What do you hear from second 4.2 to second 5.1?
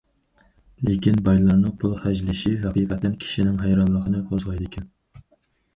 قوزغايدىكەن.